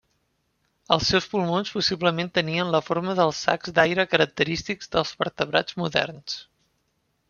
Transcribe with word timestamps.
Els 0.95 1.09
seus 1.11 1.27
pulmons 1.33 1.73
possiblement 1.75 2.33
tenien 2.39 2.73
la 2.77 2.81
forma 2.87 3.15
dels 3.21 3.45
sacs 3.49 3.77
d'aire 3.79 4.09
característics 4.17 4.95
dels 4.97 5.17
vertebrats 5.25 5.83
moderns. 5.85 6.45